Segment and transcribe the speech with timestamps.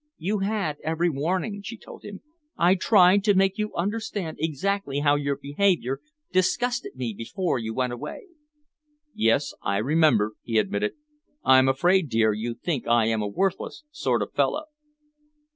[0.17, 2.21] "You had every warning," she told him.
[2.57, 5.99] "I tried to make you understand exactly how your behaviour
[6.31, 8.23] disgusted me before you went away."
[9.13, 10.93] "Yes, I remember," he admitted.
[11.43, 14.63] "I'm afraid, dear, you think I am a worthless sort of a fellow."